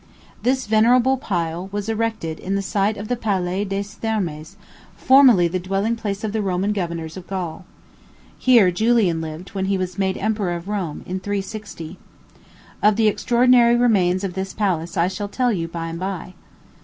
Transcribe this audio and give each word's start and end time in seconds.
This 0.41 0.65
venerable 0.65 1.15
pile 1.15 1.69
was 1.71 1.87
erected 1.87 2.43
on 2.43 2.55
the 2.55 2.63
site 2.63 2.97
of 2.97 3.07
the 3.07 3.15
Palais 3.15 3.63
des 3.65 3.83
Thermes, 3.83 4.55
formerly 4.97 5.47
the 5.47 5.59
dwelling 5.59 5.95
place 5.95 6.23
of 6.23 6.31
the 6.33 6.41
Roman 6.41 6.73
governors 6.73 7.17
of 7.17 7.27
Gaul. 7.27 7.65
Here 8.39 8.71
Julian 8.71 9.21
lived 9.21 9.49
when 9.49 9.65
he 9.65 9.77
was 9.77 9.99
made 9.99 10.17
emperor 10.17 10.53
of 10.55 10.67
Rome, 10.67 11.03
in 11.05 11.19
360. 11.19 11.99
Of 12.81 12.95
the 12.95 13.07
extraordinary 13.09 13.75
remains 13.75 14.23
of 14.23 14.33
this 14.33 14.55
palace 14.55 14.97
I 14.97 15.07
shall 15.07 15.29
tell 15.29 15.51
you 15.53 15.67
by 15.67 15.89
and 15.89 15.99
by. 15.99 16.33